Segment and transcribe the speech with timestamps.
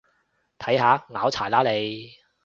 [0.57, 2.09] 睇下，拗柴喇你